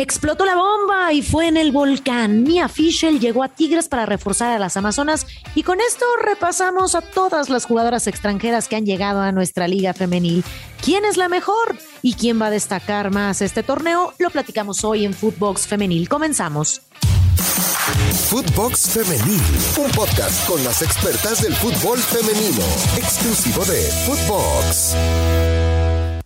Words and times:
Explotó 0.00 0.46
la 0.46 0.56
bomba 0.56 1.12
y 1.12 1.20
fue 1.20 1.46
en 1.46 1.58
el 1.58 1.72
volcán. 1.72 2.42
Mia 2.42 2.70
Fischel 2.70 3.20
llegó 3.20 3.42
a 3.42 3.50
Tigres 3.50 3.86
para 3.86 4.06
reforzar 4.06 4.50
a 4.50 4.58
las 4.58 4.78
Amazonas 4.78 5.26
y 5.54 5.62
con 5.62 5.78
esto 5.78 6.06
repasamos 6.24 6.94
a 6.94 7.02
todas 7.02 7.50
las 7.50 7.66
jugadoras 7.66 8.06
extranjeras 8.06 8.66
que 8.66 8.76
han 8.76 8.86
llegado 8.86 9.20
a 9.20 9.30
nuestra 9.30 9.68
liga 9.68 9.92
femenil. 9.92 10.42
¿Quién 10.82 11.04
es 11.04 11.18
la 11.18 11.28
mejor 11.28 11.76
y 12.00 12.14
quién 12.14 12.40
va 12.40 12.46
a 12.46 12.50
destacar 12.50 13.10
más 13.10 13.42
este 13.42 13.62
torneo? 13.62 14.14
Lo 14.18 14.30
platicamos 14.30 14.84
hoy 14.84 15.04
en 15.04 15.12
Footbox 15.12 15.66
Femenil. 15.66 16.08
Comenzamos. 16.08 16.80
Footbox 18.30 18.94
Femenil, 18.94 19.42
un 19.84 19.90
podcast 19.90 20.48
con 20.48 20.64
las 20.64 20.80
expertas 20.80 21.42
del 21.42 21.54
fútbol 21.56 21.98
femenino, 21.98 22.64
exclusivo 22.96 23.66
de 23.66 23.82
Footbox. 24.06 25.59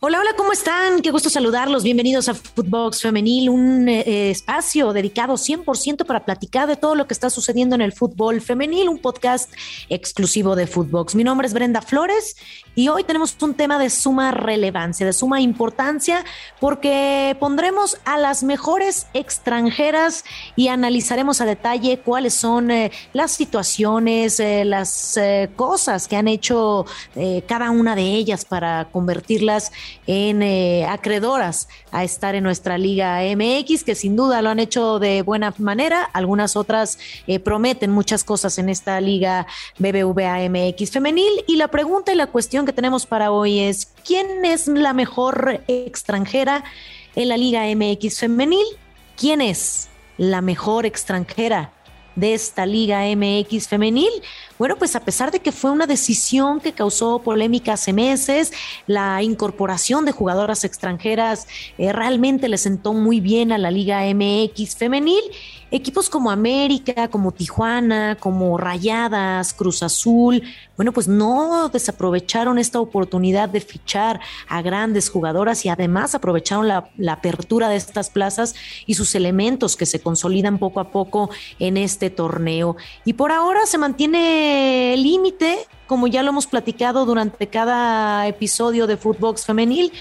Hola, 0.07 0.21
hola, 0.21 0.33
¿cómo 0.37 0.53
están? 0.53 1.01
Qué 1.01 1.11
gusto 1.11 1.31
saludarlos. 1.31 1.83
Bienvenidos 1.83 2.29
a 2.29 2.35
Footbox 2.35 3.01
Femenil, 3.01 3.49
un 3.49 3.89
eh, 3.89 4.31
espacio 4.31 4.93
dedicado 4.93 5.33
100% 5.33 6.05
para 6.05 6.27
platicar 6.27 6.69
de 6.69 6.77
todo 6.77 6.95
lo 6.95 7.07
que 7.07 7.15
está 7.15 7.31
sucediendo 7.31 7.75
en 7.75 7.81
el 7.81 7.95
fútbol 7.95 8.43
femenil, 8.43 8.91
un 8.91 8.99
podcast 8.99 9.51
exclusivo 9.89 10.57
de 10.57 10.67
Footbox. 10.67 11.15
Mi 11.15 11.25
nombre 11.25 11.47
es 11.47 11.55
Brenda 11.55 11.81
Flores 11.81 12.37
y 12.75 12.89
hoy 12.89 13.05
tenemos 13.05 13.35
un 13.41 13.55
tema 13.55 13.79
de 13.79 13.89
suma 13.89 14.31
relevancia, 14.31 15.07
de 15.07 15.15
suma 15.15 15.41
importancia, 15.41 16.23
porque 16.61 17.35
pondremos 17.41 17.97
a 18.05 18.19
las 18.19 18.43
mejores 18.43 19.07
extranjeras 19.15 20.27
y 20.55 20.69
analizaremos 20.69 21.41
a 21.41 21.47
detalle 21.47 21.99
cuáles 22.01 22.35
son 22.35 22.71
eh, 22.71 22.93
las 23.15 23.31
situaciones, 23.31 24.39
eh, 24.39 24.67
las 24.67 25.19
cosas 25.57 26.09
que 26.09 26.17
han 26.17 26.29
hecho 26.29 26.85
cada 27.47 27.71
una 27.71 27.95
de 27.97 28.03
ellas 28.03 28.45
para 28.45 28.89
convertirlas 28.91 29.73
en 30.07 30.43
eh, 30.43 30.87
acreedoras 30.87 31.69
a 31.91 32.05
estar 32.05 32.35
en 32.35 32.45
nuestra 32.45 32.79
Liga 32.79 33.21
MX, 33.23 33.85
que 33.85 33.95
sin 33.95 34.17
duda 34.17 34.43
lo 34.43 34.51
han 34.51 34.59
hecho 34.59 34.99
de 34.99 35.23
buena 35.23 35.55
manera. 35.59 36.03
Algunas 36.13 36.57
otras 36.57 36.99
eh, 37.27 37.39
prometen 37.39 37.91
muchas 37.91 38.25
cosas 38.25 38.59
en 38.59 38.69
esta 38.69 39.01
Liga 39.01 39.47
BBVA 39.79 40.49
MX 40.49 40.91
femenil. 40.91 41.45
Y 41.47 41.57
la 41.57 41.69
pregunta 41.69 42.13
y 42.13 42.17
la 42.17 42.27
cuestión 42.27 42.67
que 42.67 42.73
tenemos 42.73 43.07
para 43.07 43.31
hoy 43.31 43.61
es, 43.61 43.93
¿quién 44.05 44.45
es 44.45 44.67
la 44.67 44.93
mejor 44.93 45.63
extranjera 45.69 46.65
en 47.15 47.29
la 47.29 47.37
Liga 47.37 47.63
MX 47.75 48.21
femenil? 48.21 48.67
¿Quién 49.17 49.41
es 49.41 49.89
la 50.17 50.41
mejor 50.41 50.87
extranjera 50.87 51.73
de 52.17 52.35
esta 52.35 52.67
Liga 52.67 53.03
MX 53.15 53.69
femenil? 53.69 54.11
Bueno, 54.59 54.77
pues 54.77 54.95
a 54.95 55.01
pesar 55.01 55.31
de 55.31 55.41
que 55.41 55.53
fue 55.53 55.71
una 55.71 55.87
decisión 55.87 56.61
que 56.61 56.73
causó 56.73 57.19
polémica 57.21 57.73
hace 57.73 57.93
meses, 57.93 58.53
la 58.87 59.23
incorporación 59.23 60.05
de 60.05 60.13
jugadoras 60.13 60.65
extranjeras 60.65 61.49
eh, 61.77 61.93
realmente 61.93 62.49
le 62.49 62.59
sentó 62.59 62.93
muy 62.93 63.21
bien 63.21 63.53
a 63.53 63.59
la 63.59 63.71
Liga 63.71 64.03
MX 64.15 64.77
femenil. 64.77 65.23
Equipos 65.75 66.09
como 66.09 66.31
América, 66.31 67.09
como 67.09 67.33
Tijuana, 67.33 68.17
como 68.21 68.57
Rayadas, 68.59 69.53
Cruz 69.53 69.83
Azul, 69.83 70.41
bueno, 70.77 70.93
pues 70.93 71.09
no 71.09 71.69
desaprovecharon 71.69 72.61
esta 72.61 72.79
oportunidad 72.79 73.49
de 73.49 73.61
fichar 73.61 74.21
a 74.47 74.63
grandes 74.63 75.11
jugadoras 75.11 75.65
y 75.65 75.71
además 75.71 76.15
aprovecharon 76.15 76.69
la, 76.69 76.89
apertura 77.11 77.69
de 77.69 77.75
estas 77.75 78.09
plazas 78.09 78.55
y 78.87 78.95
sus 78.95 79.17
elementos 79.17 79.75
que 79.75 79.85
se 79.85 79.99
consolidan 79.99 80.59
poco 80.59 80.79
a 80.79 80.93
poco 80.93 81.31
en 81.59 81.77
este 81.77 82.09
torneo. 82.09 82.77
Y 83.05 83.15
por 83.15 83.33
ahora 83.33 83.67
se 83.67 83.77
mantiene 83.77 84.95
límite, 84.97 85.67
como 85.89 86.07
ya 86.07 86.23
lo 86.23 86.29
hemos 86.29 86.47
platicado 86.47 87.05
durante 87.05 87.49
cada 87.49 88.29
episodio 88.29 88.87
de 88.87 88.97
Footbox 88.97 89.45
Femenil, 89.45 89.93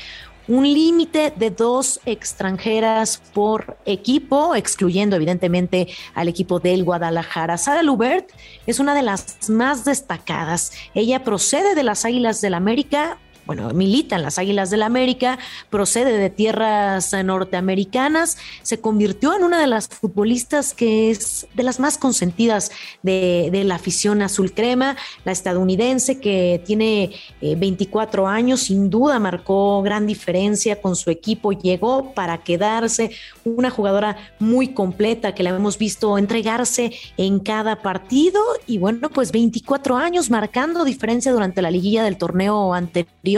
un 0.47 0.63
límite 0.63 1.33
de 1.35 1.49
dos 1.49 1.99
extranjeras 2.05 3.21
por 3.33 3.77
equipo, 3.85 4.55
excluyendo 4.55 5.15
evidentemente 5.15 5.87
al 6.13 6.27
equipo 6.27 6.59
del 6.59 6.83
Guadalajara. 6.83 7.57
Sara 7.57 7.83
Lubert 7.83 8.29
es 8.67 8.79
una 8.79 8.93
de 8.93 9.03
las 9.03 9.49
más 9.49 9.85
destacadas. 9.85 10.71
Ella 10.93 11.23
procede 11.23 11.75
de 11.75 11.83
las 11.83 12.05
Águilas 12.05 12.41
del 12.41 12.53
América, 12.53 13.17
bueno, 13.45 13.69
milita 13.73 14.15
en 14.15 14.21
las 14.21 14.37
Águilas 14.37 14.69
del 14.69 14.83
la 14.83 14.87
América, 14.87 15.39
procede 15.69 16.17
de 16.17 16.29
tierras 16.29 17.13
norteamericanas, 17.23 18.37
se 18.61 18.79
convirtió 18.81 19.35
en 19.35 19.43
una 19.43 19.59
de 19.59 19.67
las 19.67 19.87
futbolistas 19.87 20.73
que 20.73 21.09
es 21.09 21.47
de 21.53 21.63
las 21.63 21.79
más 21.79 21.97
consentidas 21.97 22.71
de, 23.01 23.49
la 23.65 23.75
afición 23.75 24.21
azul 24.21 24.53
crema, 24.53 24.97
la 25.23 25.31
estadounidense 25.31 26.19
que 26.19 26.61
tiene 26.65 27.11
24 27.41 28.23
eh, 28.23 28.29
años, 28.29 28.61
sin 28.61 28.89
duda 28.89 29.19
marcó 29.19 29.81
gran 29.83 30.05
diferencia 30.05 30.81
con 30.81 30.95
su 30.95 31.09
equipo, 31.09 31.51
llegó 31.53 32.13
para 32.13 32.43
quedarse, 32.43 33.11
una 33.45 33.69
jugadora 33.69 34.17
muy 34.39 34.73
completa 34.73 35.33
que 35.33 35.43
la 35.43 35.51
hemos 35.51 35.77
visto 35.77 36.17
entregarse 36.17 36.93
en 37.17 37.39
cada 37.39 37.81
partido 37.81 38.41
y 38.67 38.79
bueno, 38.79 39.09
pues 39.09 39.31
24 39.31 39.95
años 39.95 40.29
marcando 40.29 40.83
diferencia 40.83 41.31
durante 41.31 41.61
la 41.61 41.71
liguilla 41.71 42.03
del 42.03 42.17
torneo 42.17 42.73
anterior 42.73 43.32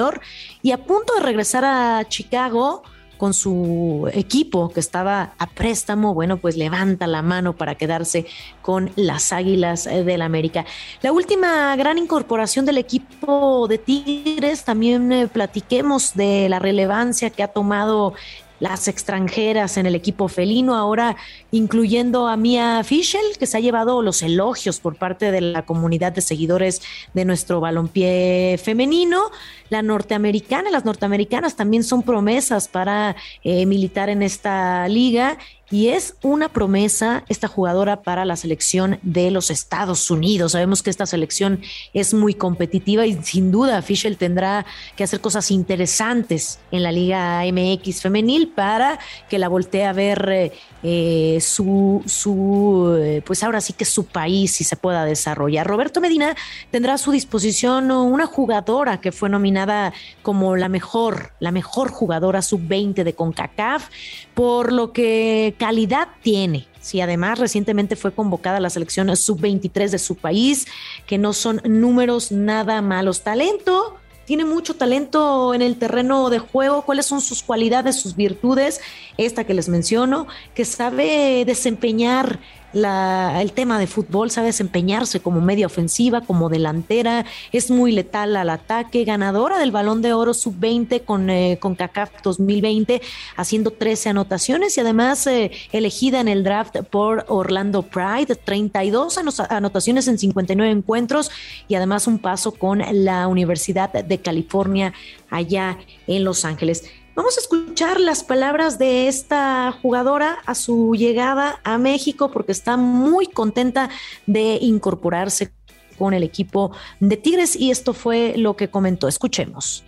y 0.62 0.72
a 0.72 0.78
punto 0.78 1.14
de 1.16 1.22
regresar 1.22 1.66
a 1.66 2.06
Chicago 2.08 2.84
con 3.18 3.34
su 3.34 4.10
equipo 4.14 4.70
que 4.70 4.80
estaba 4.80 5.34
a 5.38 5.48
préstamo, 5.48 6.14
bueno, 6.14 6.38
pues 6.38 6.58
levanta 6.58 7.08
la 7.08 7.22
mano 7.22 7.56
para 7.56 7.76
quedarse 7.76 8.26
con 8.62 8.92
las 8.96 9.32
Águilas 9.32 9.86
del 9.86 10.22
América. 10.22 10.66
La 11.02 11.12
última 11.12 11.76
gran 11.76 11.98
incorporación 11.98 12.66
del 12.66 12.78
equipo 12.78 13.68
de 13.68 13.78
Tigres, 13.78 14.66
también 14.66 15.12
eh, 15.12 15.28
platiquemos 15.28 16.14
de 16.16 16.50
la 16.50 16.60
relevancia 16.60 17.30
que 17.30 17.44
ha 17.44 17.48
tomado 17.48 18.14
las 18.60 18.88
extranjeras 18.88 19.78
en 19.78 19.86
el 19.86 19.96
equipo 19.96 20.28
felino, 20.28 20.76
ahora 20.76 21.16
incluyendo 21.52 22.28
a 22.28 22.38
Mia 22.38 22.84
Fischel, 22.84 23.38
que 23.38 23.46
se 23.46 23.58
ha 23.58 23.60
llevado 23.60 24.02
los 24.02 24.22
elogios 24.22 24.80
por 24.80 24.96
parte 24.96 25.32
de 25.32 25.42
la 25.42 25.66
comunidad 25.66 26.14
de 26.14 26.22
seguidores 26.22 26.82
de 27.14 27.26
nuestro 27.26 27.60
balompié 27.60 28.60
femenino. 28.62 29.32
La 29.70 29.82
norteamericana, 29.82 30.70
las 30.70 30.86
norteamericanas 30.86 31.56
también 31.56 31.84
son 31.84 32.04
promesas 32.04 32.68
para 32.68 33.16
eh, 33.44 33.66
militar 33.66 34.10
en 34.10 34.22
esta 34.22 34.88
liga 34.88 35.38
y 35.72 35.90
es 35.90 36.16
una 36.22 36.50
promesa 36.50 37.24
esta 37.28 37.48
jugadora 37.48 38.02
para 38.04 38.26
la 38.26 38.36
selección 38.36 39.00
de 39.02 39.32
los 39.32 39.50
Estados 39.50 40.12
Unidos. 40.12 40.52
Sabemos 40.52 40.84
que 40.84 40.90
esta 40.90 41.06
selección 41.06 41.62
es 41.94 42.14
muy 42.14 42.34
competitiva 42.34 43.06
y 43.06 43.16
sin 43.24 43.52
duda 43.52 43.82
Fischel 43.82 44.18
tendrá 44.18 44.66
que 44.96 45.04
hacer 45.04 45.22
cosas 45.22 45.50
interesantes 45.52 46.60
en 46.72 46.84
la 46.84 46.92
Liga 46.92 47.42
MX 47.52 48.02
femenil 48.02 48.50
para 48.50 49.00
que 49.30 49.40
la 49.40 49.48
voltee 49.48 49.86
a 49.86 49.94
ver 49.94 50.30
eh, 50.30 50.52
eh, 50.84 51.40
su, 51.42 52.04
su, 52.06 52.96
eh, 53.00 53.24
pues 53.26 53.44
ahora 53.44 53.60
sí 53.60 53.74
que 53.74 53.86
su 53.86 54.06
país 54.06 54.62
y 54.62 54.64
se 54.64 54.76
pueda 54.76 55.04
desarrollar. 55.04 55.66
Roberto 55.66 56.00
Medina 56.00 56.36
tendrá 56.70 56.94
a 56.94 56.98
su 56.98 57.12
disposición 57.12 57.90
una 57.90 58.28
jugadora 58.28 59.02
que 59.02 59.12
fue 59.12 59.30
nominada 59.30 59.94
como 60.22 60.56
la 60.56 60.70
mejor, 60.70 61.32
la 61.40 61.52
mejor 61.52 61.90
jugadora 61.90 62.42
sub-20 62.42 63.04
de 63.04 63.14
CONCACAF, 63.14 63.90
por 64.36 64.72
lo 64.72 64.92
que 64.92 65.56
calidad 65.58 66.10
tiene. 66.22 66.68
Si 66.80 67.02
además 67.02 67.40
recientemente 67.40 67.96
fue 67.96 68.14
convocada 68.14 68.58
a 68.58 68.60
la 68.60 68.70
selección 68.70 69.16
sub-23 69.16 69.90
de 69.90 69.98
su 69.98 70.16
país, 70.16 70.68
que 71.08 71.18
no 71.18 71.34
son 71.34 71.62
números 71.64 72.32
nada 72.32 72.82
malos. 72.84 73.22
Talento, 73.22 73.98
tiene 74.26 74.44
mucho 74.46 74.76
talento 74.76 75.54
en 75.54 75.62
el 75.62 75.78
terreno 75.78 76.30
de 76.30 76.40
juego, 76.40 76.84
cuáles 76.84 77.06
son 77.06 77.22
sus 77.22 77.44
cualidades, 77.44 78.00
sus 78.00 78.16
virtudes, 78.16 78.82
esta 79.18 79.46
que 79.46 79.54
les 79.54 79.70
menciono, 79.70 80.28
que 80.54 80.66
sabe 80.66 81.44
desempeñar 81.46 82.40
el 82.76 83.52
tema 83.54 83.80
de 83.80 83.88
fútbol, 83.88 84.32
sabe 84.32 84.48
desempeñarse 84.48 85.22
como 85.22 85.40
media 85.42 85.66
ofensiva, 85.66 86.22
como 86.22 86.50
delantera, 86.50 87.26
es 87.52 87.72
muy 87.72 87.92
letal 87.92 88.36
al 88.36 88.50
ataque, 88.50 89.06
ganadora 89.06 89.58
del 89.58 89.72
balón 89.72 90.02
de 90.02 90.14
oro 90.14 90.34
sub-20 90.34 91.06
con, 91.06 91.30
eh, 91.30 91.58
con 91.62 91.76
CACAF 91.76 92.22
2020, 92.22 93.02
haciendo 93.38 93.72
13 93.72 94.10
anotaciones 94.10 94.78
y 94.78 94.82
además 94.82 95.26
eh, 95.28 95.52
elegida 95.72 96.20
en 96.20 96.28
el 96.28 96.44
draft 96.44 96.78
por 96.90 97.26
Orlando 97.30 97.84
Pride, 97.84 98.36
32 98.36 99.20
anotaciones 99.50 100.08
en 100.08 100.18
59 100.18 100.72
encuentros 100.72 101.32
y 101.68 101.76
además 101.76 102.08
un 102.08 102.20
paso 102.20 102.52
con 102.52 102.82
la 103.06 103.28
Universidad 103.28 103.92
de 103.92 104.18
California 104.20 104.94
allá 105.30 105.78
en 106.08 106.24
Los 106.24 106.46
Ángeles. 106.46 106.84
Vamos 107.16 107.38
a 107.38 107.40
escuchar 107.40 108.02
las 108.02 108.26
palabras 108.26 108.78
de 108.78 109.08
esta 109.08 109.74
jugadora 109.82 110.40
a 110.46 110.54
su 110.54 110.96
llegada 110.96 111.62
a 111.64 111.78
México 111.78 112.30
porque 112.30 112.52
está 112.52 112.76
muy 112.76 113.28
contenta 113.28 113.90
de 114.26 114.58
incorporarse 114.60 115.54
con 115.98 116.14
el 116.14 116.24
equipo 116.24 116.74
de 117.00 117.16
Tigres 117.16 117.56
y 117.56 117.72
esto 117.72 117.94
fue 117.94 118.34
lo 118.36 118.58
que 118.58 118.70
comentó. 118.70 119.08
Escuchemos. 119.08 119.86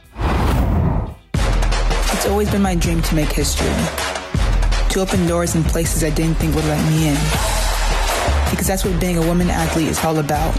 It's 2.13 2.25
always 2.27 2.49
been 2.49 2.63
my 2.63 2.75
dream 2.75 3.01
to 3.01 3.15
make 3.15 3.29
history. 3.33 3.67
To 4.91 5.01
open 5.01 5.27
doors 5.27 5.53
in 5.53 5.65
places 5.65 6.03
I 6.03 6.11
didn't 6.11 6.35
think 6.35 6.55
would 6.55 6.65
let 6.65 6.81
me 6.89 7.09
in. 7.09 7.17
Because 8.49 8.67
that's 8.67 8.85
what 8.85 8.97
being 9.01 9.17
a 9.17 9.27
woman 9.27 9.49
athlete 9.49 9.89
is 9.89 9.99
all 10.05 10.17
about. 10.17 10.55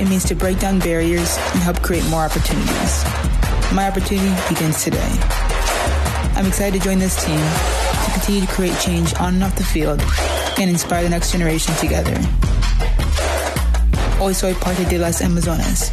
It 0.00 0.08
means 0.08 0.24
to 0.24 0.34
break 0.34 0.58
down 0.58 0.80
barriers 0.80 1.38
and 1.54 1.62
help 1.62 1.80
create 1.80 2.04
more 2.10 2.24
opportunities. 2.24 3.04
My 3.72 3.86
opportunity 3.86 4.34
begins 4.48 4.82
today. 4.82 5.45
I'm 6.36 6.44
excited 6.44 6.74
to 6.74 6.84
join 6.86 6.98
this 6.98 7.16
team 7.24 7.40
to 8.04 8.10
continue 8.12 8.42
to 8.42 8.52
create 8.52 8.78
change 8.78 9.14
on 9.14 9.34
and 9.36 9.44
off 9.44 9.56
the 9.56 9.64
field 9.64 10.02
and 10.58 10.68
inspire 10.68 11.02
the 11.02 11.08
next 11.08 11.32
generation 11.32 11.74
together. 11.76 12.14
Hoy 14.20 14.34
soy 14.34 14.52
parte 14.52 14.84
de 14.84 14.98
las 14.98 15.22
Amazonas. 15.22 15.92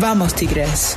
Vamos, 0.00 0.34
Tigres. 0.34 0.96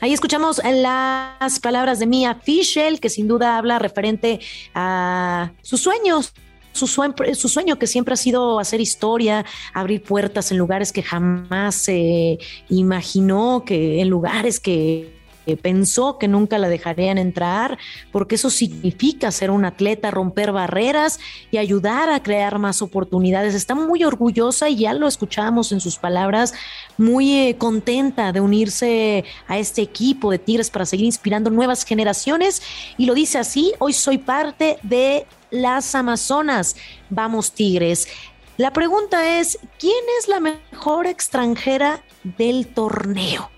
Ahí 0.00 0.12
escuchamos 0.12 0.60
las 0.64 1.58
palabras 1.60 1.98
de 1.98 2.06
Mia 2.06 2.36
Fischel, 2.36 3.00
que 3.00 3.08
sin 3.08 3.26
duda 3.26 3.58
habla 3.58 3.80
referente 3.80 4.38
a 4.74 5.50
sus 5.62 5.80
sueños, 5.80 6.34
su 6.70 6.86
sueño, 6.86 7.14
su 7.34 7.48
sueño, 7.48 7.78
que 7.80 7.88
siempre 7.88 8.14
ha 8.14 8.16
sido 8.16 8.60
hacer 8.60 8.80
historia, 8.80 9.44
abrir 9.74 10.04
puertas 10.04 10.52
en 10.52 10.58
lugares 10.58 10.92
que 10.92 11.02
jamás 11.02 11.74
se 11.74 12.38
imaginó, 12.68 13.64
que 13.64 14.00
en 14.00 14.08
lugares 14.08 14.60
que 14.60 15.21
pensó 15.62 16.18
que 16.18 16.28
nunca 16.28 16.58
la 16.58 16.68
dejarían 16.68 17.18
entrar, 17.18 17.78
porque 18.10 18.36
eso 18.36 18.50
significa 18.50 19.30
ser 19.30 19.50
un 19.50 19.64
atleta, 19.64 20.10
romper 20.10 20.52
barreras 20.52 21.18
y 21.50 21.58
ayudar 21.58 22.10
a 22.10 22.22
crear 22.22 22.58
más 22.58 22.82
oportunidades. 22.82 23.54
Está 23.54 23.74
muy 23.74 24.04
orgullosa 24.04 24.68
y 24.68 24.76
ya 24.76 24.94
lo 24.94 25.06
escuchamos 25.06 25.72
en 25.72 25.80
sus 25.80 25.98
palabras, 25.98 26.54
muy 26.96 27.34
eh, 27.34 27.56
contenta 27.58 28.32
de 28.32 28.40
unirse 28.40 29.24
a 29.48 29.58
este 29.58 29.82
equipo 29.82 30.30
de 30.30 30.38
Tigres 30.38 30.70
para 30.70 30.86
seguir 30.86 31.06
inspirando 31.06 31.50
nuevas 31.50 31.84
generaciones 31.84 32.62
y 32.96 33.06
lo 33.06 33.14
dice 33.14 33.38
así, 33.38 33.72
hoy 33.78 33.92
soy 33.92 34.18
parte 34.18 34.78
de 34.82 35.26
las 35.50 35.94
Amazonas. 35.94 36.76
Vamos 37.10 37.52
Tigres. 37.52 38.08
La 38.56 38.72
pregunta 38.72 39.38
es, 39.38 39.58
¿quién 39.78 40.04
es 40.18 40.28
la 40.28 40.40
mejor 40.40 41.06
extranjera 41.06 42.04
del 42.22 42.66
torneo? 42.66 43.50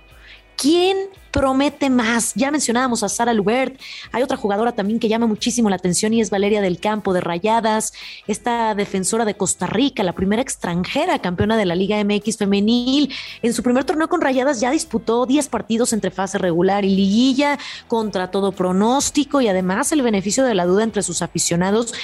¿Quién 0.57 0.97
promete 1.35 1.91
más. 1.91 2.33
Ya 2.37 2.53
mencionábamos 2.53 3.03
a 3.03 3.09
Sara 3.09 3.35
Lubert, 3.35 3.81
hay 4.13 4.23
otra 4.23 4.37
jugadora 4.37 4.71
también 4.71 5.01
que 5.01 5.09
llama 5.09 5.27
muchísimo 5.27 5.69
la 5.69 5.75
atención 5.75 6.15
y 6.15 6.21
es 6.21 6.31
Valeria 6.31 6.61
del 6.61 6.79
Campo 6.79 7.13
de 7.13 7.21
Rayadas, 7.21 7.93
esta 8.29 8.77
defensora 8.77 9.25
de 9.25 9.35
Costa 9.35 9.67
Rica, 9.67 10.05
la 10.05 10.13
primera 10.13 10.41
extranjera 10.41 11.19
campeona 11.19 11.57
de 11.57 11.67
la 11.67 11.75
Liga 11.75 12.03
MX 12.05 12.39
femenil. 12.39 13.13
En 13.43 13.53
su 13.53 13.65
primer 13.65 13.83
torneo 13.83 14.09
con 14.09 14.21
Rayadas 14.21 14.61
ya 14.61 14.71
disputó 14.71 15.27
10 15.27 15.49
partidos 15.49 15.93
entre 15.93 16.13
fase 16.13 16.39
regular 16.39 16.85
y 16.85 16.95
liguilla 16.95 17.59
contra 17.89 18.31
todo 18.31 18.53
pronóstico 18.53 19.41
y 19.41 19.49
además 19.49 19.91
el 19.91 20.03
beneficio 20.03 20.45
de 20.45 20.55
la 20.55 20.67
duda 20.67 20.85
entre 20.85 21.03
sus 21.03 21.21
aficionados 21.21 21.95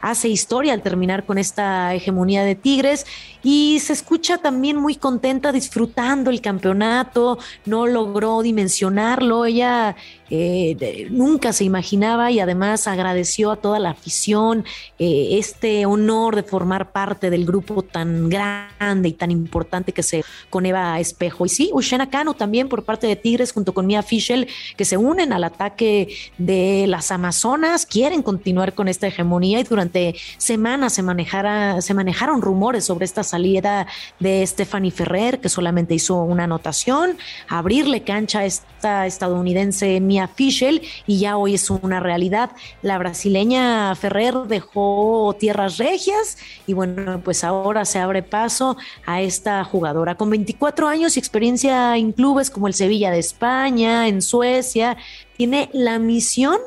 hace 0.00 0.28
historia 0.28 0.72
al 0.72 0.82
terminar 0.82 1.24
con 1.24 1.38
esta 1.38 1.94
hegemonía 1.94 2.44
de 2.44 2.54
Tigres 2.54 3.06
y 3.42 3.78
se 3.80 3.92
escucha 3.92 4.38
también 4.38 4.76
muy 4.76 4.96
contenta 4.96 5.52
disfrutando 5.52 6.30
el 6.30 6.40
campeonato, 6.40 7.38
no 7.66 7.86
logró 7.86 8.42
dimensionarlo, 8.42 9.44
ella 9.44 9.96
eh, 10.30 11.08
nunca 11.10 11.52
se 11.52 11.64
imaginaba 11.64 12.30
y 12.30 12.40
además 12.40 12.86
agradeció 12.86 13.50
a 13.50 13.56
toda 13.56 13.78
la 13.78 13.90
afición 13.90 14.64
eh, 14.98 15.38
este 15.38 15.86
honor 15.86 16.36
de 16.36 16.42
formar 16.42 16.92
parte 16.92 17.30
del 17.30 17.46
grupo 17.46 17.82
tan 17.82 18.28
grande 18.28 19.08
y 19.08 19.12
tan 19.12 19.30
importante 19.30 19.92
que 19.92 20.02
se 20.02 20.24
con 20.50 20.66
Eva 20.66 20.98
Espejo. 21.00 21.46
Y 21.46 21.48
sí, 21.48 21.70
Ushena 21.72 22.10
Cano 22.10 22.34
también 22.34 22.68
por 22.68 22.84
parte 22.84 23.06
de 23.06 23.16
Tigres 23.16 23.52
junto 23.52 23.72
con 23.72 23.86
Mia 23.86 24.02
Fischel 24.02 24.48
que 24.76 24.84
se 24.84 24.96
unen 24.96 25.32
al 25.32 25.44
ataque 25.44 26.08
de 26.36 26.86
las 26.86 27.10
Amazonas, 27.10 27.86
quieren 27.86 28.22
continuar 28.22 28.74
con 28.74 28.88
esta 28.88 29.06
hegemonía 29.06 29.60
y 29.60 29.64
durante 29.64 30.14
semanas 30.36 30.92
se, 30.92 31.02
manejara, 31.02 31.80
se 31.80 31.94
manejaron 31.94 32.42
rumores 32.42 32.84
sobre 32.84 33.04
esta 33.04 33.22
salida 33.22 33.86
de 34.20 34.46
Stephanie 34.46 34.90
Ferrer 34.90 35.40
que 35.40 35.48
solamente 35.48 35.94
hizo 35.94 36.22
una 36.22 36.44
anotación, 36.44 37.16
abrirle 37.48 38.02
cancha 38.02 38.40
a 38.40 38.44
esta 38.44 39.06
estadounidense 39.06 40.00
Mia 40.00 40.17
Fischel 40.26 40.82
y 41.06 41.20
ya 41.20 41.36
hoy 41.36 41.54
es 41.54 41.70
una 41.70 42.00
realidad. 42.00 42.50
La 42.82 42.98
brasileña 42.98 43.94
Ferrer 43.94 44.34
dejó 44.48 45.36
tierras 45.38 45.76
regias 45.78 46.38
y 46.66 46.72
bueno, 46.72 47.20
pues 47.22 47.44
ahora 47.44 47.84
se 47.84 47.98
abre 47.98 48.22
paso 48.22 48.76
a 49.06 49.20
esta 49.20 49.62
jugadora 49.64 50.16
con 50.16 50.30
24 50.30 50.88
años 50.88 51.16
y 51.16 51.20
experiencia 51.20 51.96
en 51.96 52.12
clubes 52.12 52.50
como 52.50 52.66
el 52.66 52.74
Sevilla 52.74 53.10
de 53.10 53.18
España, 53.18 54.08
en 54.08 54.22
Suecia. 54.22 54.96
Tiene 55.36 55.70
la 55.72 55.98
misión 55.98 56.58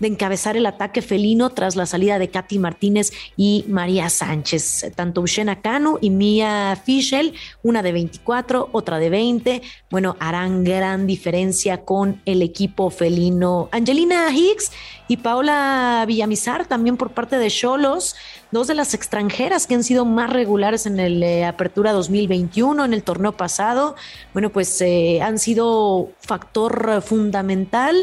de 0.00 0.08
encabezar 0.08 0.56
el 0.56 0.66
ataque 0.66 1.02
felino 1.02 1.50
tras 1.50 1.76
la 1.76 1.86
salida 1.86 2.18
de 2.18 2.28
Katy 2.30 2.58
Martínez 2.58 3.12
y 3.36 3.64
María 3.68 4.08
Sánchez. 4.10 4.92
Tanto 4.94 5.20
Ushena 5.20 5.60
Cano 5.60 5.98
y 6.00 6.10
Mia 6.10 6.80
Fischel, 6.84 7.34
una 7.62 7.82
de 7.82 7.92
24, 7.92 8.70
otra 8.72 8.98
de 8.98 9.10
20, 9.10 9.62
bueno, 9.90 10.16
harán 10.20 10.64
gran 10.64 11.06
diferencia 11.06 11.84
con 11.84 12.20
el 12.24 12.42
equipo 12.42 12.90
felino. 12.90 13.68
Angelina 13.72 14.30
Hicks 14.30 14.72
y 15.08 15.18
Paola 15.18 16.04
Villamizar, 16.06 16.66
también 16.66 16.96
por 16.96 17.10
parte 17.10 17.38
de 17.38 17.50
Cholos, 17.50 18.14
dos 18.50 18.66
de 18.66 18.74
las 18.74 18.94
extranjeras 18.94 19.66
que 19.66 19.74
han 19.74 19.84
sido 19.84 20.04
más 20.04 20.30
regulares 20.30 20.86
en 20.86 21.00
el 21.00 21.22
eh, 21.22 21.44
Apertura 21.44 21.92
2021, 21.92 22.84
en 22.84 22.92
el 22.94 23.02
torneo 23.02 23.32
pasado, 23.32 23.96
bueno, 24.32 24.50
pues 24.50 24.80
eh, 24.80 25.20
han 25.22 25.38
sido 25.38 26.10
factor 26.20 27.02
fundamental 27.02 27.96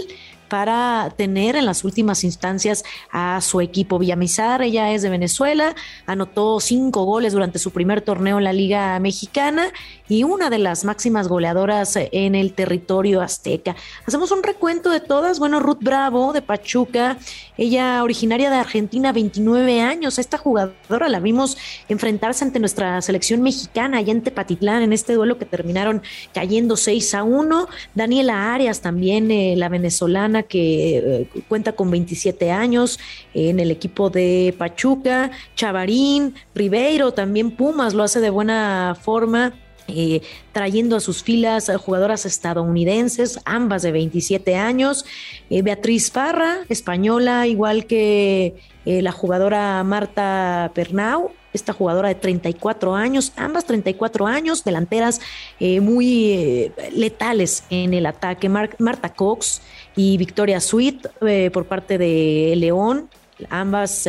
para 0.48 1.14
tener 1.16 1.56
en 1.56 1.66
las 1.66 1.84
últimas 1.84 2.24
instancias 2.24 2.84
a 3.12 3.40
su 3.42 3.62
equipo. 3.62 4.00
Villamizar, 4.00 4.62
ella 4.62 4.92
es 4.92 5.02
de 5.02 5.10
Venezuela, 5.10 5.76
anotó 6.06 6.60
cinco 6.60 7.04
goles 7.04 7.34
durante 7.34 7.60
su 7.60 7.72
primer 7.72 8.02
torneo 8.02 8.38
en 8.38 8.44
la 8.44 8.54
Liga 8.54 9.00
Mexicana 9.00 9.72
y 10.08 10.24
una 10.24 10.50
de 10.50 10.60
las 10.60 10.86
máximas 10.86 11.28
goleadoras 11.28 11.96
en 11.96 12.36
el 12.36 12.54
territorio 12.54 13.22
azteca. 13.22 13.76
Hacemos 14.06 14.32
un 14.32 14.44
recuento 14.44 14.90
de 14.90 15.00
todas. 15.00 15.40
Bueno, 15.40 15.60
Ruth 15.60 15.80
Bravo 15.82 16.34
de 16.34 16.42
Pachuca, 16.42 17.18
ella 17.58 18.04
originaria 18.04 18.50
de 18.50 18.58
Argentina, 18.58 19.12
29 19.12 19.82
años. 19.82 20.20
Esta 20.20 20.38
jugadora 20.38 21.10
la 21.10 21.20
vimos 21.20 21.58
enfrentarse 21.90 22.44
ante 22.44 22.60
nuestra 22.60 23.02
selección 23.02 23.42
mexicana 23.42 23.98
allá 23.98 24.12
en 24.12 24.22
Tepatitlán 24.22 24.84
en 24.84 24.94
este 24.94 25.14
duelo 25.14 25.38
que 25.38 25.46
terminaron 25.46 26.02
cayendo 26.34 26.78
6 26.78 27.14
a 27.16 27.24
1. 27.24 27.68
Daniela 27.96 28.54
Arias 28.54 28.82
también, 28.82 29.32
eh, 29.32 29.56
la 29.58 29.70
venezolana 29.70 30.44
que 30.44 30.98
eh, 30.98 31.30
cuenta 31.48 31.74
con 31.74 31.90
27 31.90 32.52
años 32.52 33.00
en 33.34 33.60
el 33.60 33.72
equipo 33.72 34.10
de 34.10 34.54
Pachuca. 34.58 35.32
Chavarín, 35.56 36.36
Ribeiro, 36.54 37.14
también 37.14 37.52
Pumas 37.52 37.94
lo 37.94 38.04
hace 38.04 38.20
de 38.20 38.30
buena 38.30 38.98
forma. 39.00 39.54
Eh, 39.88 40.22
trayendo 40.52 40.96
a 40.96 41.00
sus 41.00 41.22
filas 41.22 41.70
a 41.70 41.78
jugadoras 41.78 42.26
estadounidenses, 42.26 43.40
ambas 43.46 43.84
de 43.84 43.92
27 43.92 44.56
años. 44.56 45.06
Eh, 45.50 45.62
Beatriz 45.62 46.10
Parra, 46.10 46.60
española, 46.70 47.46
igual 47.46 47.86
que 47.86 48.56
eh, 48.86 49.02
la 49.04 49.12
jugadora 49.12 49.84
Marta 49.84 50.72
Pernau, 50.74 51.32
esta 51.54 51.72
jugadora 51.72 52.10
de 52.10 52.16
34 52.16 52.96
años, 52.96 53.32
ambas 53.38 53.66
34 53.66 54.28
años, 54.28 54.64
delanteras 54.66 55.22
muy 55.60 56.74
letales 56.92 57.64
en 57.70 57.94
el 57.94 58.08
ataque. 58.08 58.50
Marta 58.50 59.14
Cox 59.14 59.62
y 59.96 60.18
Victoria 60.18 60.60
Sweet 60.60 61.08
por 61.54 61.66
parte 61.66 61.98
de 61.98 62.56
León, 62.58 63.10
ambas 63.50 64.08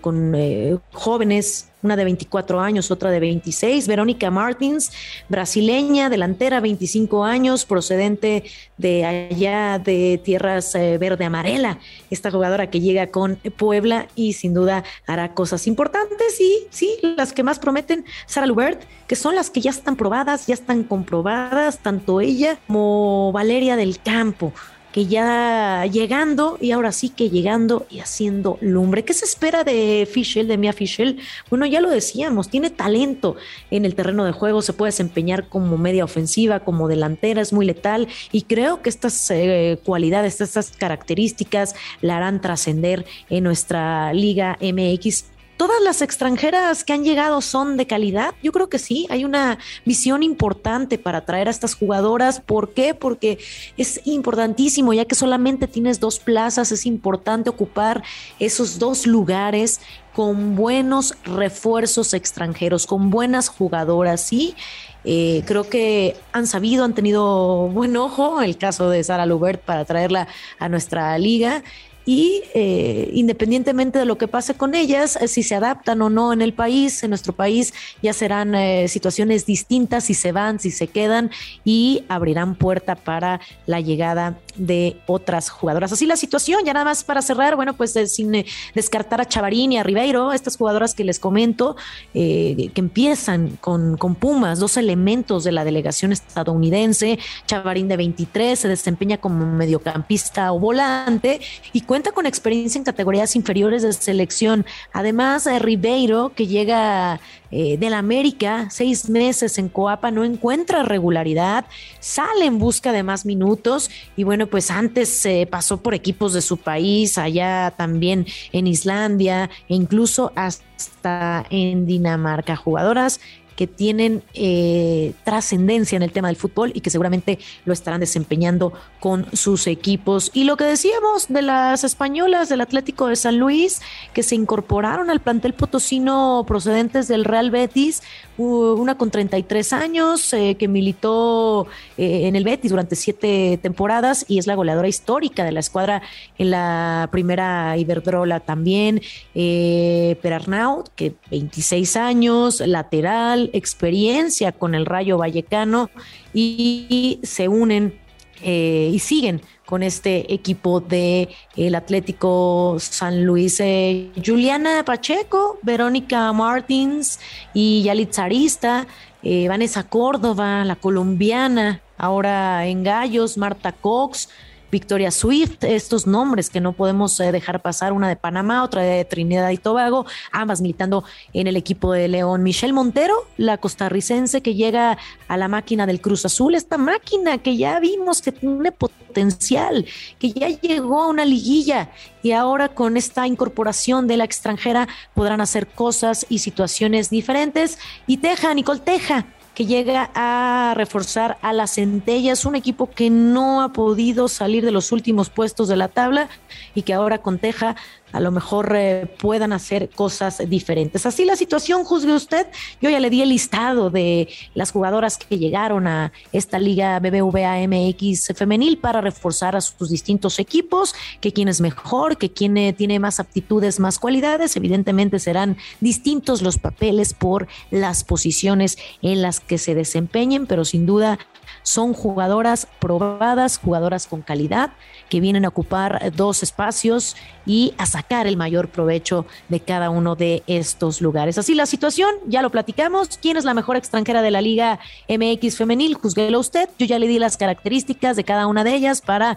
con 0.00 0.80
jóvenes 0.92 1.72
una 1.82 1.96
de 1.96 2.04
24 2.04 2.60
años, 2.60 2.90
otra 2.90 3.10
de 3.10 3.20
26. 3.20 3.86
Verónica 3.88 4.30
Martins, 4.30 4.92
brasileña, 5.28 6.08
delantera, 6.08 6.60
25 6.60 7.24
años, 7.24 7.64
procedente 7.64 8.44
de 8.78 9.04
allá 9.04 9.78
de 9.78 10.20
tierras 10.22 10.74
eh, 10.74 10.98
verde 10.98 11.24
amarela. 11.24 11.78
Esta 12.10 12.30
jugadora 12.30 12.70
que 12.70 12.80
llega 12.80 13.08
con 13.08 13.36
Puebla 13.56 14.08
y 14.14 14.34
sin 14.34 14.54
duda 14.54 14.84
hará 15.06 15.34
cosas 15.34 15.66
importantes 15.66 16.40
y 16.40 16.66
sí, 16.70 16.98
las 17.02 17.32
que 17.32 17.42
más 17.42 17.58
prometen, 17.58 18.04
Sara 18.26 18.46
Lubert, 18.46 18.82
que 19.06 19.16
son 19.16 19.34
las 19.34 19.50
que 19.50 19.60
ya 19.60 19.70
están 19.70 19.96
probadas, 19.96 20.46
ya 20.46 20.54
están 20.54 20.84
comprobadas, 20.84 21.78
tanto 21.80 22.20
ella 22.20 22.58
como 22.66 23.32
Valeria 23.32 23.76
del 23.76 24.00
Campo 24.00 24.52
que 24.92 25.06
ya 25.06 25.86
llegando 25.86 26.58
y 26.60 26.70
ahora 26.72 26.92
sí 26.92 27.08
que 27.08 27.30
llegando 27.30 27.86
y 27.90 28.00
haciendo 28.00 28.58
lumbre. 28.60 29.04
¿Qué 29.04 29.14
se 29.14 29.24
espera 29.24 29.64
de 29.64 30.06
Fischel, 30.10 30.48
de 30.48 30.58
Mia 30.58 30.72
Fischel? 30.72 31.18
Bueno, 31.50 31.66
ya 31.66 31.80
lo 31.80 31.90
decíamos, 31.90 32.48
tiene 32.48 32.70
talento 32.70 33.36
en 33.70 33.84
el 33.84 33.94
terreno 33.94 34.24
de 34.24 34.32
juego, 34.32 34.62
se 34.62 34.72
puede 34.72 34.88
desempeñar 34.88 35.48
como 35.48 35.78
media 35.78 36.04
ofensiva, 36.04 36.60
como 36.60 36.88
delantera, 36.88 37.40
es 37.40 37.52
muy 37.52 37.66
letal 37.66 38.08
y 38.30 38.42
creo 38.42 38.82
que 38.82 38.90
estas 38.90 39.30
eh, 39.30 39.78
cualidades, 39.84 40.40
estas 40.40 40.70
características 40.70 41.74
la 42.00 42.18
harán 42.18 42.40
trascender 42.40 43.06
en 43.30 43.44
nuestra 43.44 44.12
Liga 44.12 44.58
MX 44.60 45.32
¿Todas 45.62 45.80
las 45.80 46.02
extranjeras 46.02 46.82
que 46.82 46.92
han 46.92 47.04
llegado 47.04 47.40
son 47.40 47.76
de 47.76 47.86
calidad? 47.86 48.34
Yo 48.42 48.50
creo 48.50 48.68
que 48.68 48.80
sí, 48.80 49.06
hay 49.10 49.24
una 49.24 49.60
visión 49.84 50.24
importante 50.24 50.98
para 50.98 51.18
atraer 51.18 51.46
a 51.46 51.52
estas 51.52 51.76
jugadoras. 51.76 52.40
¿Por 52.40 52.74
qué? 52.74 52.94
Porque 52.94 53.38
es 53.76 54.00
importantísimo, 54.04 54.92
ya 54.92 55.04
que 55.04 55.14
solamente 55.14 55.68
tienes 55.68 56.00
dos 56.00 56.18
plazas, 56.18 56.72
es 56.72 56.84
importante 56.84 57.48
ocupar 57.48 58.02
esos 58.40 58.80
dos 58.80 59.06
lugares 59.06 59.80
con 60.12 60.56
buenos 60.56 61.14
refuerzos 61.22 62.12
extranjeros, 62.12 62.84
con 62.84 63.10
buenas 63.10 63.48
jugadoras, 63.48 64.20
¿sí? 64.20 64.56
Eh, 65.04 65.44
creo 65.46 65.68
que 65.68 66.16
han 66.32 66.48
sabido, 66.48 66.84
han 66.84 66.94
tenido 66.94 67.68
buen 67.68 67.96
ojo, 67.96 68.42
el 68.42 68.58
caso 68.58 68.90
de 68.90 69.04
Sara 69.04 69.26
Lubert 69.26 69.62
para 69.62 69.84
traerla 69.84 70.26
a 70.58 70.68
nuestra 70.68 71.16
liga 71.18 71.62
y 72.04 72.42
eh, 72.54 73.10
independientemente 73.12 73.98
de 73.98 74.04
lo 74.04 74.18
que 74.18 74.28
pase 74.28 74.54
con 74.54 74.74
ellas, 74.74 75.16
eh, 75.16 75.28
si 75.28 75.42
se 75.42 75.54
adaptan 75.54 76.02
o 76.02 76.10
no 76.10 76.32
en 76.32 76.42
el 76.42 76.52
país, 76.52 77.02
en 77.02 77.10
nuestro 77.10 77.32
país 77.32 77.72
ya 78.02 78.12
serán 78.12 78.54
eh, 78.54 78.88
situaciones 78.88 79.46
distintas, 79.46 80.04
si 80.04 80.14
se 80.14 80.32
van, 80.32 80.58
si 80.58 80.70
se 80.70 80.88
quedan 80.88 81.30
y 81.64 82.04
abrirán 82.08 82.54
puerta 82.56 82.96
para 82.96 83.40
la 83.66 83.80
llegada 83.80 84.38
de 84.56 84.96
otras 85.06 85.50
jugadoras. 85.50 85.92
Así 85.92 86.06
la 86.06 86.16
situación, 86.16 86.64
ya 86.64 86.72
nada 86.72 86.84
más 86.84 87.04
para 87.04 87.22
cerrar, 87.22 87.56
bueno, 87.56 87.74
pues 87.74 87.92
sin 88.06 88.44
descartar 88.74 89.20
a 89.20 89.24
Chavarín 89.26 89.72
y 89.72 89.78
a 89.78 89.82
Ribeiro, 89.82 90.32
estas 90.32 90.56
jugadoras 90.56 90.94
que 90.94 91.04
les 91.04 91.18
comento, 91.18 91.76
que 92.12 92.72
empiezan 92.74 93.58
con, 93.60 93.96
con 93.96 94.14
Pumas, 94.14 94.58
dos 94.58 94.76
elementos 94.76 95.44
de 95.44 95.52
la 95.52 95.64
delegación 95.64 96.12
estadounidense, 96.12 97.18
Chavarín 97.46 97.88
de 97.88 97.96
23 97.96 98.58
se 98.58 98.68
desempeña 98.68 99.18
como 99.18 99.46
mediocampista 99.46 100.52
o 100.52 100.58
volante 100.58 101.40
y 101.72 101.82
cuenta 101.82 102.12
con 102.12 102.26
experiencia 102.26 102.78
en 102.78 102.84
categorías 102.84 103.36
inferiores 103.36 103.82
de 103.82 103.92
selección. 103.92 104.66
Además, 104.92 105.46
eh, 105.46 105.58
Ribeiro, 105.58 106.32
que 106.34 106.46
llega 106.46 107.20
eh, 107.52 107.76
del 107.76 107.92
América, 107.92 108.68
seis 108.70 109.10
meses 109.10 109.58
en 109.58 109.68
Coapa, 109.68 110.10
no 110.10 110.24
encuentra 110.24 110.82
regularidad, 110.82 111.66
sale 112.00 112.46
en 112.46 112.58
busca 112.58 112.92
de 112.92 113.02
más 113.02 113.26
minutos 113.26 113.90
y 114.16 114.24
bueno, 114.24 114.46
pues 114.46 114.70
antes 114.70 115.10
se 115.10 115.46
pasó 115.46 115.82
por 115.82 115.92
equipos 115.92 116.32
de 116.32 116.40
su 116.40 116.56
país, 116.56 117.18
allá 117.18 117.74
también 117.76 118.26
en 118.52 118.66
Islandia 118.66 119.50
e 119.68 119.74
incluso 119.74 120.32
hasta 120.34 121.44
en 121.50 121.86
Dinamarca. 121.86 122.56
Jugadoras 122.56 123.20
que 123.56 123.66
tienen 123.66 124.22
eh, 124.34 125.12
trascendencia 125.24 125.96
en 125.96 126.02
el 126.02 126.12
tema 126.12 126.28
del 126.28 126.36
fútbol 126.36 126.72
y 126.74 126.80
que 126.80 126.90
seguramente 126.90 127.38
lo 127.64 127.72
estarán 127.72 128.00
desempeñando 128.00 128.72
con 129.00 129.26
sus 129.34 129.66
equipos. 129.66 130.30
Y 130.34 130.44
lo 130.44 130.56
que 130.56 130.64
decíamos 130.64 131.28
de 131.28 131.42
las 131.42 131.84
españolas 131.84 132.48
del 132.48 132.60
Atlético 132.60 133.06
de 133.06 133.16
San 133.16 133.38
Luis, 133.38 133.80
que 134.12 134.22
se 134.22 134.34
incorporaron 134.34 135.10
al 135.10 135.20
plantel 135.20 135.54
potosino 135.54 136.44
procedentes 136.46 137.08
del 137.08 137.24
Real 137.24 137.50
Betis, 137.50 138.02
una 138.38 138.96
con 138.96 139.10
33 139.10 139.72
años, 139.72 140.32
eh, 140.32 140.56
que 140.58 140.68
militó 140.68 141.66
eh, 141.96 142.26
en 142.26 142.36
el 142.36 142.44
Betis 142.44 142.70
durante 142.70 142.96
siete 142.96 143.58
temporadas 143.62 144.24
y 144.28 144.38
es 144.38 144.46
la 144.46 144.54
goleadora 144.54 144.88
histórica 144.88 145.44
de 145.44 145.52
la 145.52 145.60
escuadra 145.60 146.02
en 146.38 146.50
la 146.50 147.08
primera 147.12 147.76
Iberdrola 147.76 148.40
también. 148.40 149.00
Eh, 149.34 150.16
Perarnaut, 150.22 150.88
que 150.94 151.14
26 151.30 151.96
años, 151.96 152.60
lateral, 152.60 153.41
experiencia 153.52 154.52
con 154.52 154.74
el 154.74 154.86
Rayo 154.86 155.18
Vallecano 155.18 155.90
y, 156.34 157.20
se 157.22 157.48
unen 157.48 157.98
y 158.44 158.98
siguen 158.98 159.40
con 159.72 159.82
este 159.82 160.34
equipo 160.34 160.80
de 160.80 161.30
el 161.56 161.74
Atlético 161.74 162.76
San 162.78 163.24
Luis. 163.24 163.58
Eh, 163.58 164.10
Juliana 164.22 164.84
Pacheco, 164.84 165.58
Verónica 165.62 166.30
Martins 166.34 167.18
y 167.54 167.82
Yalitzarista, 167.82 168.86
eh, 169.22 169.48
Vanessa 169.48 169.84
Córdoba, 169.84 170.62
la 170.66 170.76
colombiana, 170.76 171.80
ahora 171.96 172.66
en 172.66 172.82
Gallos, 172.82 173.38
Marta 173.38 173.72
Cox, 173.72 174.28
Victoria 174.72 175.10
Swift, 175.10 175.62
estos 175.64 176.06
nombres 176.06 176.48
que 176.48 176.58
no 176.58 176.72
podemos 176.72 177.20
eh, 177.20 177.30
dejar 177.30 177.60
pasar, 177.60 177.92
una 177.92 178.08
de 178.08 178.16
Panamá, 178.16 178.64
otra 178.64 178.80
de 178.80 179.04
Trinidad 179.04 179.50
y 179.50 179.58
Tobago, 179.58 180.06
ambas 180.32 180.62
militando 180.62 181.04
en 181.34 181.46
el 181.46 181.56
equipo 181.56 181.92
de 181.92 182.08
León. 182.08 182.42
Michelle 182.42 182.72
Montero, 182.72 183.14
la 183.36 183.58
costarricense 183.58 184.40
que 184.40 184.54
llega 184.54 184.96
a 185.28 185.36
la 185.36 185.46
máquina 185.46 185.86
del 185.86 186.00
Cruz 186.00 186.24
Azul, 186.24 186.54
esta 186.54 186.78
máquina 186.78 187.36
que 187.36 187.58
ya 187.58 187.78
vimos 187.80 188.22
que 188.22 188.32
tiene 188.32 188.72
potencial, 188.72 189.84
que 190.18 190.32
ya 190.32 190.48
llegó 190.48 191.02
a 191.02 191.08
una 191.08 191.26
liguilla 191.26 191.90
y 192.22 192.32
ahora 192.32 192.70
con 192.70 192.96
esta 192.96 193.26
incorporación 193.26 194.06
de 194.06 194.16
la 194.16 194.24
extranjera 194.24 194.88
podrán 195.12 195.42
hacer 195.42 195.66
cosas 195.66 196.24
y 196.30 196.38
situaciones 196.38 197.10
diferentes. 197.10 197.78
Y 198.06 198.16
Teja, 198.16 198.54
Nicole 198.54 198.80
Teja, 198.80 199.26
que 199.54 199.66
llega 199.66 200.10
a 200.14 200.72
reforzar 200.76 201.38
a 201.42 201.52
las 201.52 201.74
centellas, 201.74 202.44
un 202.44 202.54
equipo 202.54 202.90
que 202.90 203.10
no 203.10 203.62
ha 203.62 203.72
podido 203.72 204.28
salir 204.28 204.64
de 204.64 204.70
los 204.70 204.92
últimos 204.92 205.28
puestos 205.30 205.68
de 205.68 205.76
la 205.76 205.88
tabla 205.88 206.28
y 206.74 206.82
que 206.82 206.94
ahora 206.94 207.18
con 207.18 207.38
Teja 207.38 207.76
a 208.12 208.20
lo 208.20 208.30
mejor 208.30 208.74
eh, 208.76 209.06
puedan 209.18 209.52
hacer 209.52 209.88
cosas 209.90 210.42
diferentes. 210.48 211.06
Así 211.06 211.24
la 211.24 211.36
situación, 211.36 211.84
juzgue 211.84 212.12
usted. 212.12 212.46
Yo 212.80 212.90
ya 212.90 213.00
le 213.00 213.10
di 213.10 213.22
el 213.22 213.30
listado 213.30 213.90
de 213.90 214.28
las 214.54 214.70
jugadoras 214.70 215.18
que 215.18 215.38
llegaron 215.38 215.86
a 215.86 216.12
esta 216.32 216.58
liga 216.58 216.98
BBVA 217.00 217.66
MX 217.66 218.32
femenil 218.36 218.78
para 218.78 219.00
reforzar 219.00 219.56
a 219.56 219.60
sus 219.60 219.90
distintos 219.90 220.38
equipos, 220.38 220.94
que 221.20 221.32
quién 221.32 221.48
es 221.48 221.60
mejor, 221.60 222.18
que 222.18 222.30
quién 222.30 222.56
eh, 222.56 222.72
tiene 222.72 222.98
más 222.98 223.20
aptitudes, 223.20 223.80
más 223.80 223.98
cualidades. 223.98 224.56
Evidentemente 224.56 225.18
serán 225.18 225.56
distintos 225.80 226.42
los 226.42 226.58
papeles 226.58 227.14
por 227.14 227.48
las 227.70 228.04
posiciones 228.04 228.76
en 229.00 229.22
las 229.22 229.40
que 229.40 229.58
se 229.58 229.74
desempeñen, 229.74 230.46
pero 230.46 230.64
sin 230.64 230.86
duda 230.86 231.18
son 231.62 231.92
jugadoras 231.92 232.66
probadas, 232.78 233.58
jugadoras 233.58 234.06
con 234.06 234.22
calidad, 234.22 234.72
que 235.08 235.20
vienen 235.20 235.44
a 235.44 235.48
ocupar 235.48 236.12
dos 236.14 236.42
espacios 236.42 237.16
y 237.46 237.74
a 237.78 237.86
sacar 237.86 238.26
el 238.26 238.36
mayor 238.36 238.68
provecho 238.68 239.26
de 239.48 239.60
cada 239.60 239.90
uno 239.90 240.16
de 240.16 240.42
estos 240.46 241.00
lugares. 241.00 241.38
Así 241.38 241.54
la 241.54 241.66
situación, 241.66 242.14
ya 242.26 242.42
lo 242.42 242.50
platicamos. 242.50 243.18
¿Quién 243.20 243.36
es 243.36 243.44
la 243.44 243.54
mejor 243.54 243.76
extranjera 243.76 244.22
de 244.22 244.30
la 244.30 244.40
Liga 244.40 244.78
MX 245.08 245.56
femenil? 245.56 245.94
Juzguelo 245.94 246.40
usted. 246.40 246.68
Yo 246.78 246.86
ya 246.86 246.98
le 246.98 247.06
di 247.06 247.18
las 247.18 247.36
características 247.36 248.16
de 248.16 248.24
cada 248.24 248.46
una 248.46 248.64
de 248.64 248.74
ellas 248.74 249.00
para 249.00 249.36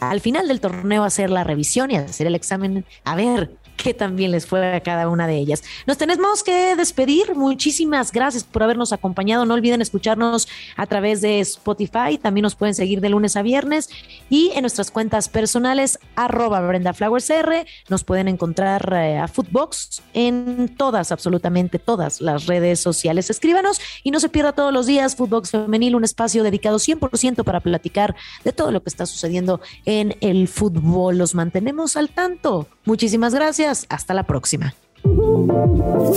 al 0.00 0.20
final 0.20 0.48
del 0.48 0.60
torneo 0.60 1.04
hacer 1.04 1.30
la 1.30 1.44
revisión 1.44 1.90
y 1.90 1.96
hacer 1.96 2.26
el 2.26 2.34
examen 2.34 2.84
a 3.04 3.16
ver 3.16 3.50
que 3.76 3.94
también 3.94 4.30
les 4.30 4.46
fue 4.46 4.74
a 4.74 4.80
cada 4.80 5.08
una 5.08 5.26
de 5.26 5.36
ellas. 5.36 5.62
Nos 5.86 5.98
tenemos 5.98 6.42
que 6.42 6.74
despedir. 6.76 7.34
Muchísimas 7.34 8.12
gracias 8.12 8.44
por 8.44 8.62
habernos 8.62 8.92
acompañado. 8.92 9.44
No 9.44 9.54
olviden 9.54 9.82
escucharnos 9.82 10.48
a 10.76 10.86
través 10.86 11.20
de 11.20 11.40
Spotify. 11.40 12.18
También 12.20 12.42
nos 12.42 12.54
pueden 12.54 12.74
seguir 12.74 13.00
de 13.00 13.08
lunes 13.08 13.36
a 13.36 13.42
viernes 13.42 13.88
y 14.30 14.50
en 14.54 14.62
nuestras 14.62 14.90
cuentas 14.90 15.28
personales, 15.28 15.98
arroba 16.14 16.60
Brenda 16.60 16.92
Flowers 16.92 17.30
R. 17.30 17.66
Nos 17.88 18.04
pueden 18.04 18.28
encontrar 18.28 18.92
eh, 18.92 19.18
a 19.18 19.28
Footbox 19.28 20.02
en 20.14 20.74
todas, 20.76 21.12
absolutamente 21.12 21.78
todas 21.78 22.20
las 22.20 22.46
redes 22.46 22.80
sociales. 22.80 23.30
Escríbanos 23.30 23.80
y 24.02 24.10
no 24.10 24.20
se 24.20 24.28
pierda 24.28 24.52
todos 24.52 24.72
los 24.72 24.86
días 24.86 25.16
Footbox 25.16 25.50
Femenil, 25.50 25.94
un 25.94 26.04
espacio 26.04 26.42
dedicado 26.42 26.78
100% 26.78 27.44
para 27.44 27.60
platicar 27.60 28.14
de 28.44 28.52
todo 28.52 28.70
lo 28.70 28.82
que 28.82 28.88
está 28.88 29.06
sucediendo 29.06 29.60
en 29.84 30.16
el 30.20 30.48
fútbol. 30.48 31.18
Los 31.18 31.34
mantenemos 31.34 31.96
al 31.96 32.10
tanto. 32.10 32.66
Muchísimas 32.86 33.34
gracias 33.34 33.84
hasta 33.88 34.14
la 34.14 34.22
próxima. 34.22 34.74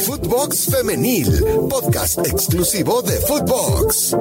Footbox 0.06 0.70
Femenil, 0.72 1.28
podcast 1.70 2.20
exclusivo 2.20 3.02
de 3.02 3.18
Footbox. 3.18 4.16